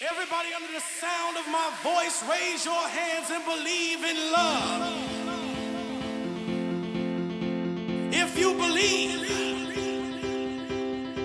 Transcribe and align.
Everybody 0.00 0.54
under 0.54 0.72
the 0.72 0.78
sound 0.78 1.36
of 1.36 1.48
my 1.48 1.72
voice, 1.82 2.22
raise 2.30 2.64
your 2.64 2.86
hands 2.86 3.30
and 3.30 3.44
believe 3.44 4.04
in 4.04 4.30
love. 4.30 4.94
If 8.14 8.38
you 8.38 8.54
believe, 8.54 9.26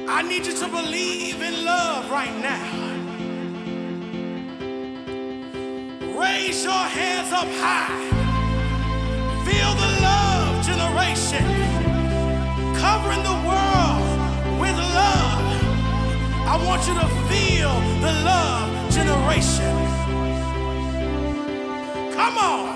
I 0.10 0.24
need 0.24 0.48
you 0.48 0.54
to 0.54 0.68
believe 0.70 1.40
in 1.40 1.64
love 1.64 2.10
right 2.10 2.36
now. 2.42 2.66
Raise 6.20 6.64
your 6.64 6.74
hands 6.74 7.32
up 7.32 7.48
high. 7.62 7.94
Feel 9.46 9.76
the 9.76 10.02
love 10.02 10.66
generation 10.66 11.46
covering 12.82 13.22
the 13.22 13.48
world. 13.48 13.73
I 16.54 16.64
want 16.64 16.88
you 16.88 16.94
to 16.94 17.08
feel 17.30 17.74
the 18.00 18.12
love 18.24 18.94
generation. 18.94 19.74
Come 22.14 22.38
on. 22.38 22.73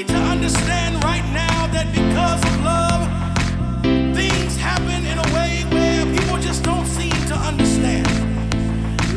Need 0.00 0.08
to 0.08 0.16
understand 0.16 0.94
right 1.04 1.24
now 1.30 1.66
that 1.66 1.86
because 1.92 2.40
of 2.48 2.54
love, 2.64 3.04
things 4.16 4.56
happen 4.56 5.04
in 5.04 5.18
a 5.18 5.28
way 5.36 5.60
where 5.74 6.04
people 6.16 6.38
just 6.38 6.62
don't 6.62 6.86
seem 6.86 7.12
to 7.28 7.36
understand. 7.36 8.06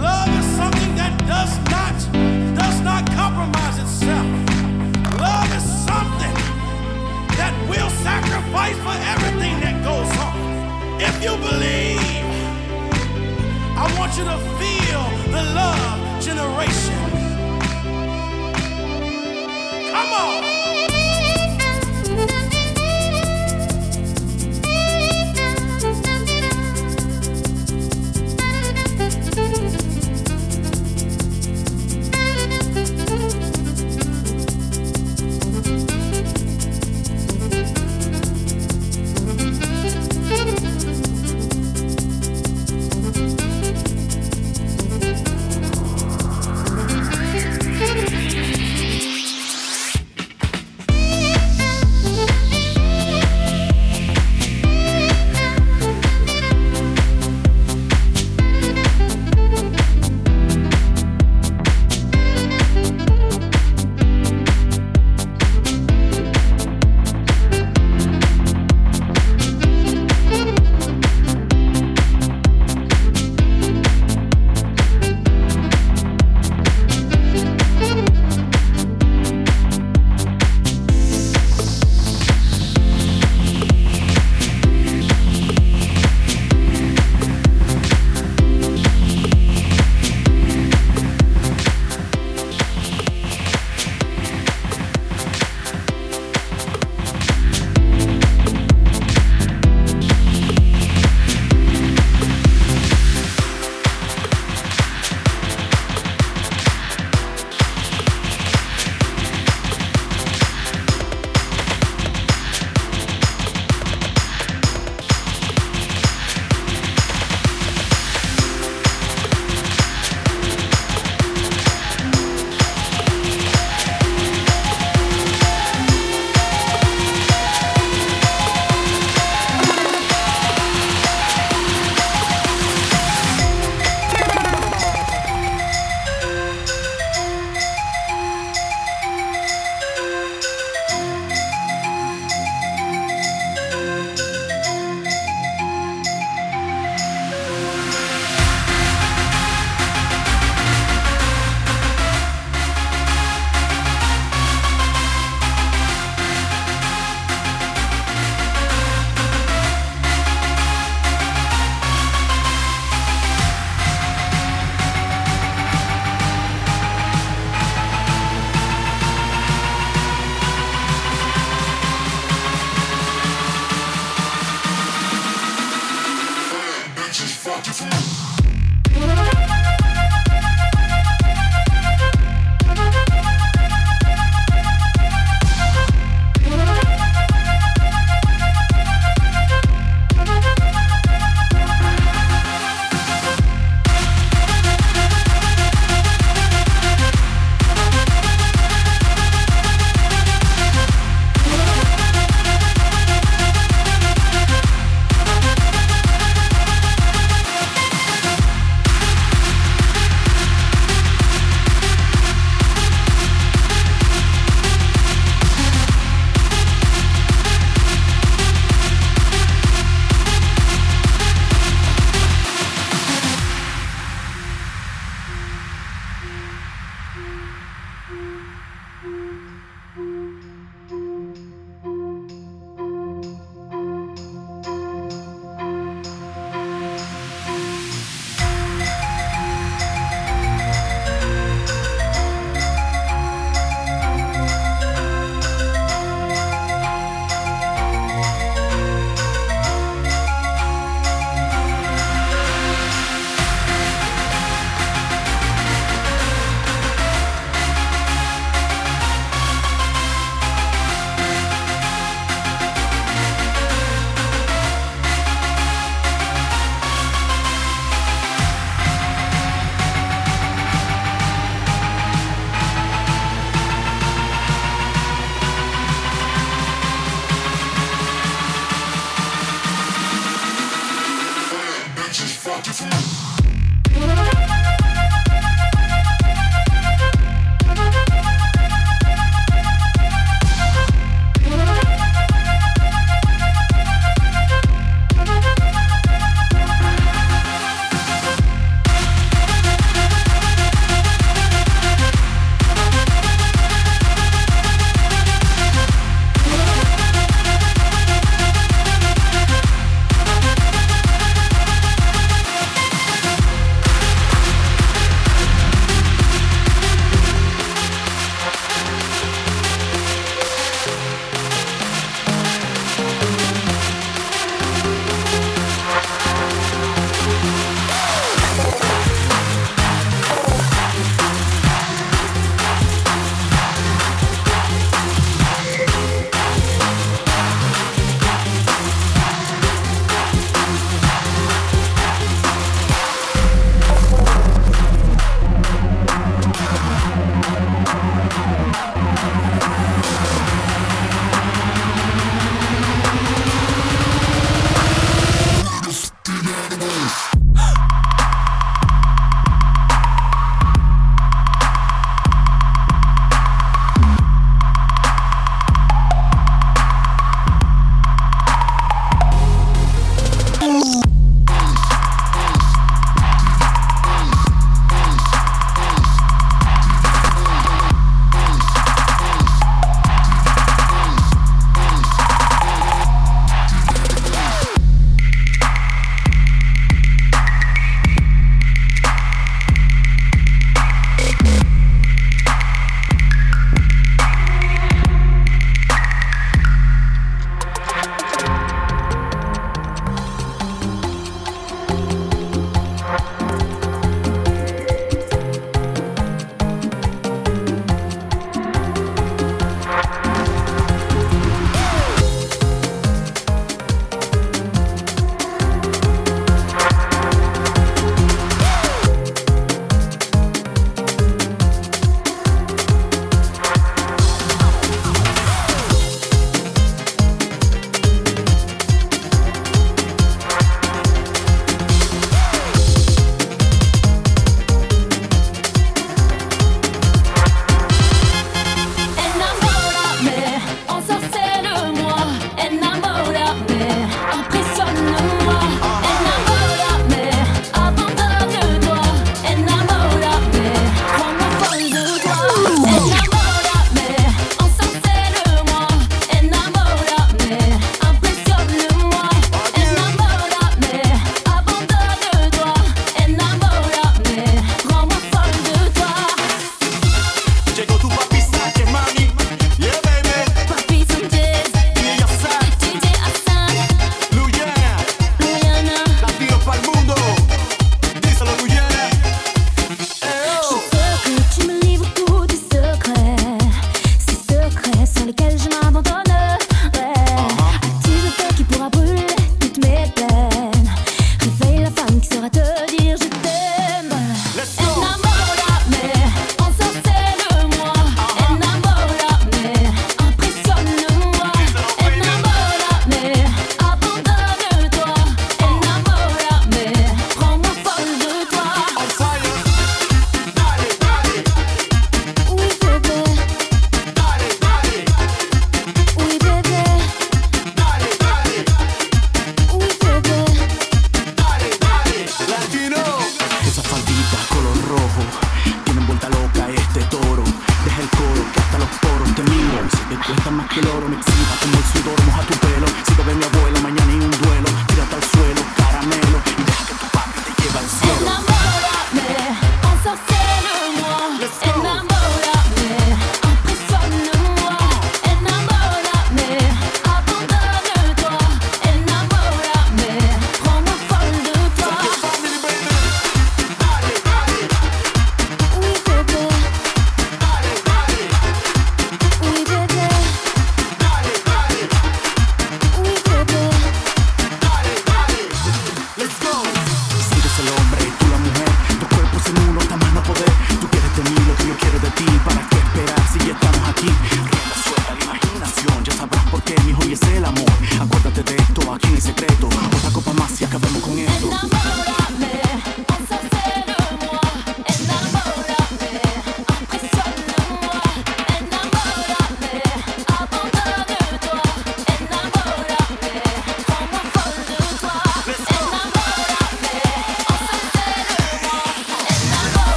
Love 0.00 0.30
is 0.40 0.46
something 0.56 0.92
that 0.96 1.12
does 1.28 1.52
not 1.68 1.96
does 2.56 2.80
not 2.80 3.04
compromise 3.12 3.76
itself. 3.84 4.26
Love 5.20 5.50
is 5.58 5.66
something 5.84 6.36
that 7.36 7.52
will 7.68 7.90
sacrifice 8.00 8.78
for 8.86 8.96
everything 9.12 9.60
that 9.60 9.76
goes 9.84 10.10
on. 10.24 10.36
If 11.08 11.14
you 11.24 11.32
believe, 11.48 12.24
I 13.76 13.84
want 13.98 14.16
you 14.16 14.24
to 14.32 14.38
feel 14.56 15.04
the 15.34 15.42
love 15.60 16.00
generation. 16.24 17.00
Come 19.92 20.12
on. 20.24 20.59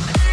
one. 0.00 0.29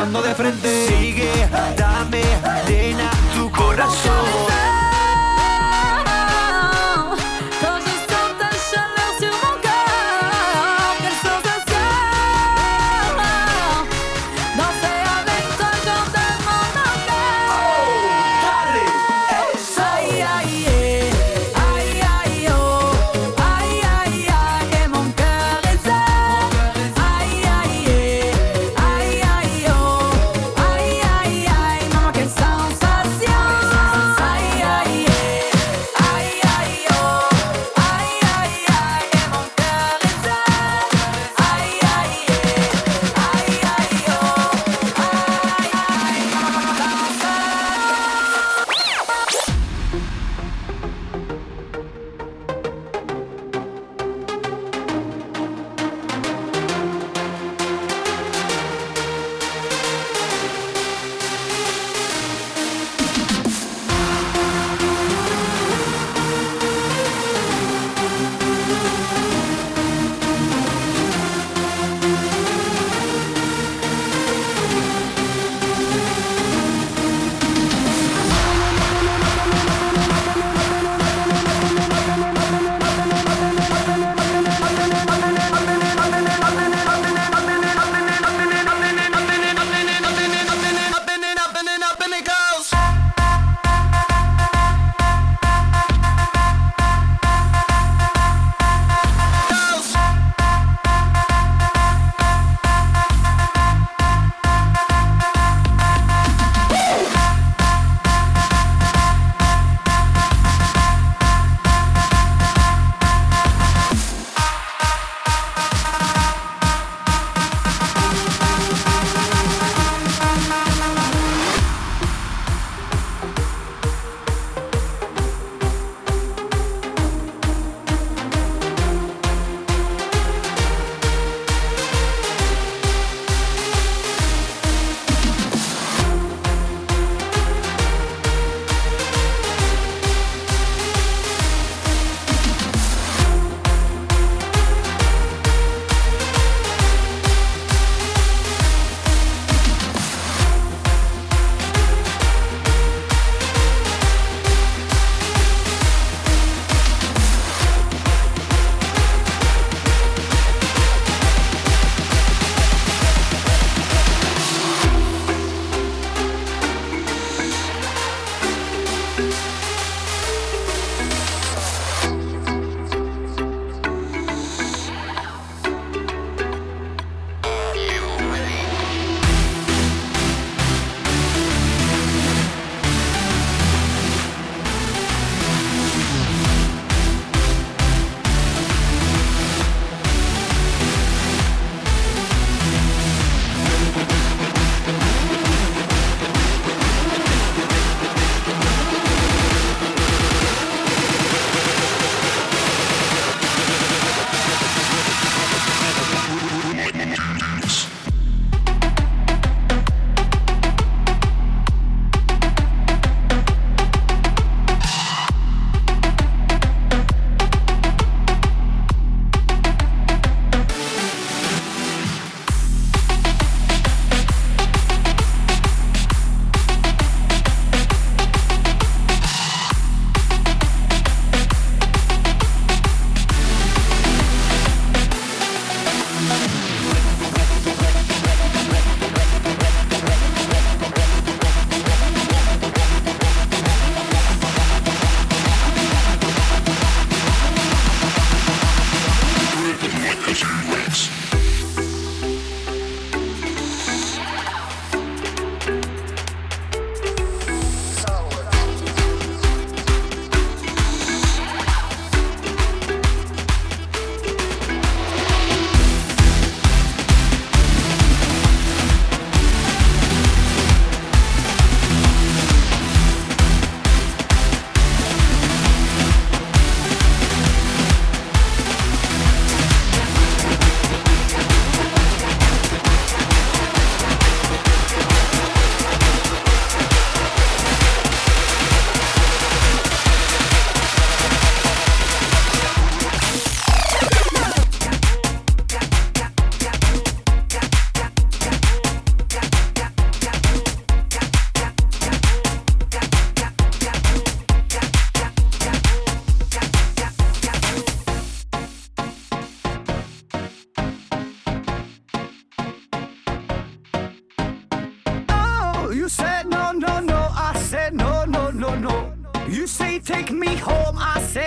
cambiando 0.00 0.28
de 0.28 0.34
frente. 0.34 0.49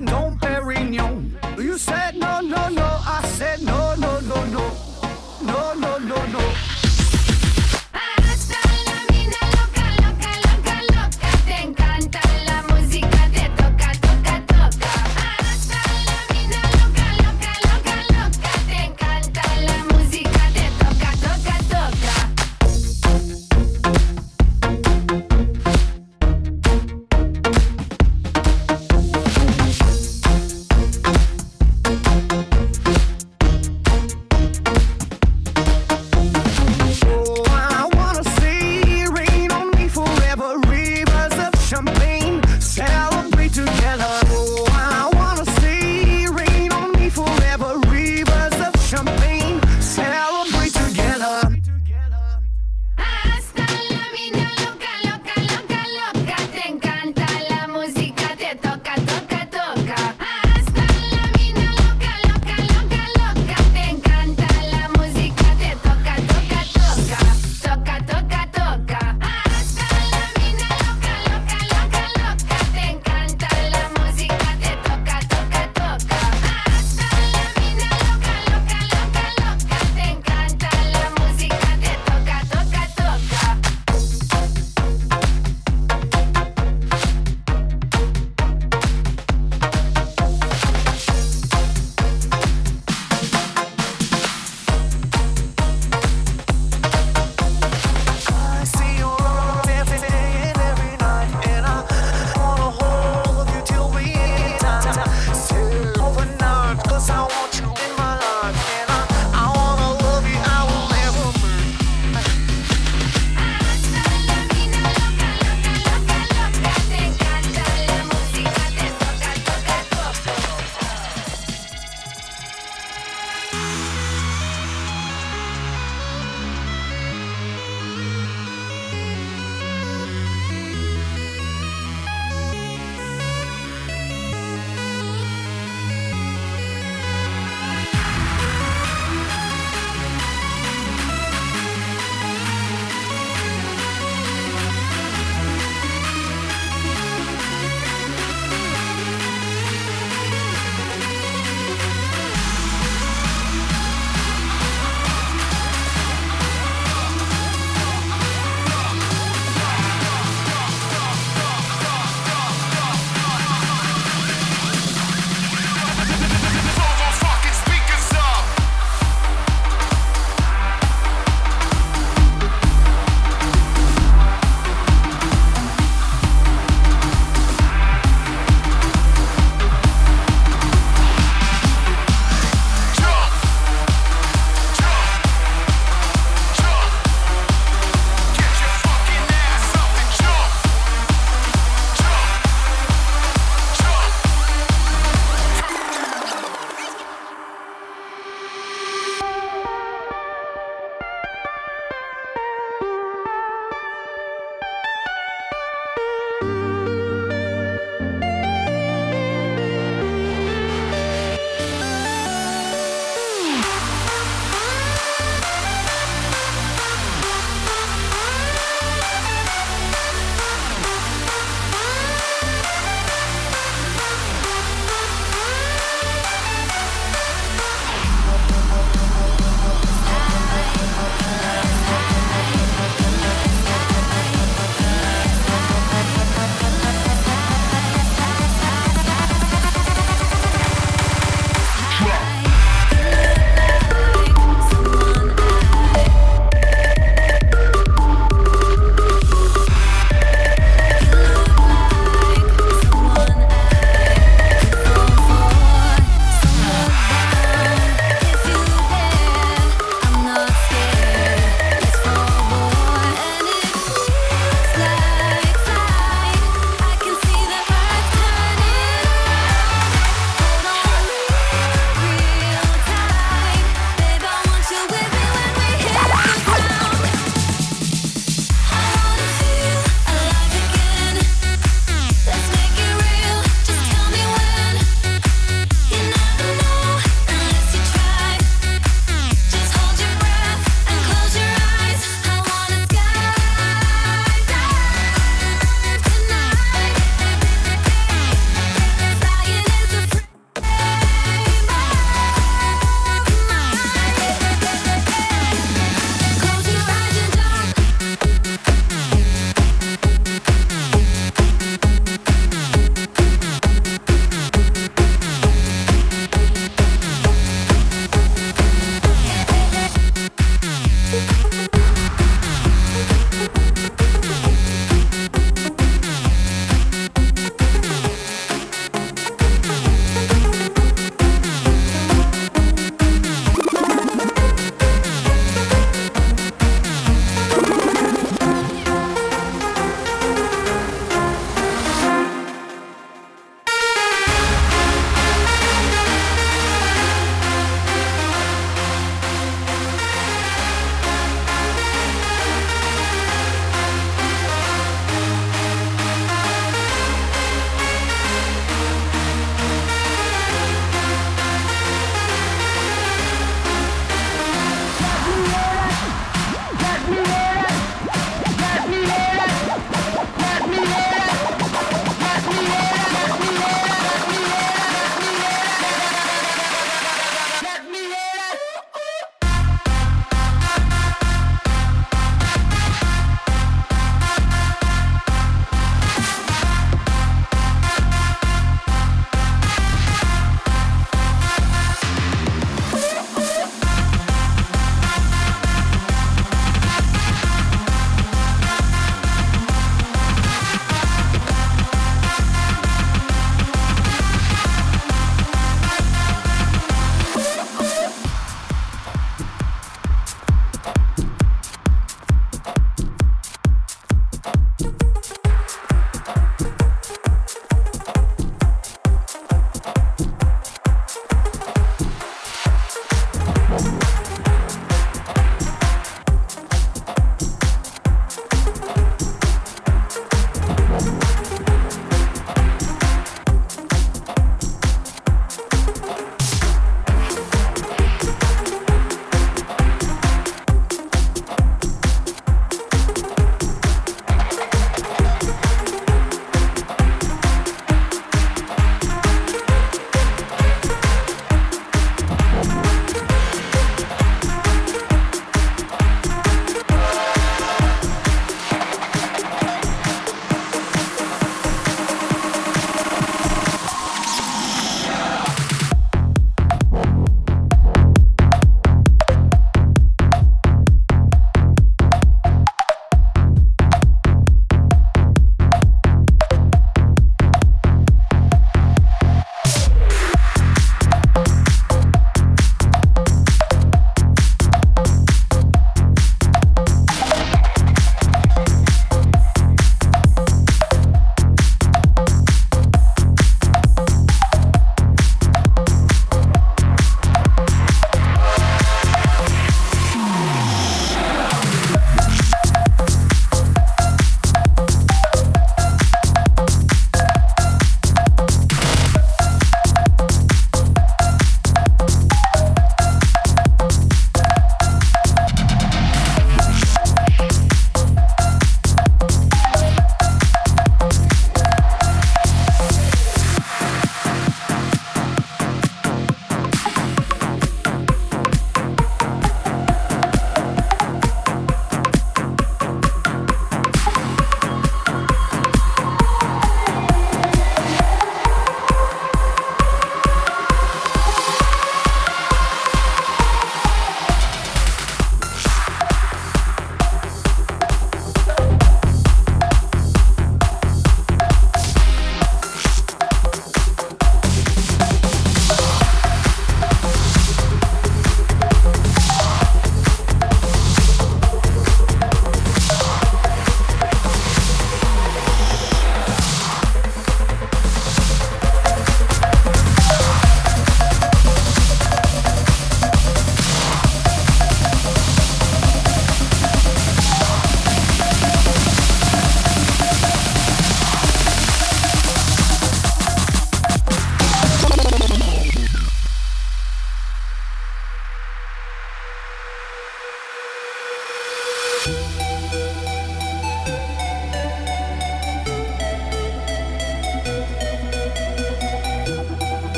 No, 0.00 0.47